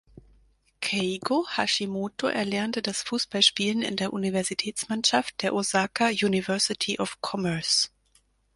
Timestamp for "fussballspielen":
3.03-3.83